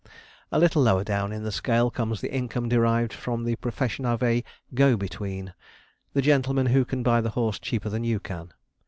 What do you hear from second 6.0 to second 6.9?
the gentleman who